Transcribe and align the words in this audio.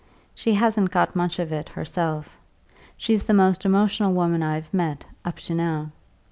She 0.33 0.55
hasn't 0.55 0.89
got 0.89 1.15
much 1.15 1.37
of 1.37 1.51
it 1.51 1.69
herself; 1.69 2.35
she's 2.97 3.25
the 3.25 3.35
most 3.35 3.65
emotional 3.65 4.13
woman 4.13 4.41
I 4.41 4.55
have 4.55 4.73
met, 4.73 5.05
up 5.23 5.35
to 5.41 5.53
now. 5.53 5.91